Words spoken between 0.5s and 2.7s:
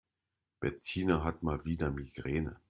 Bettina hat mal wieder Migräne.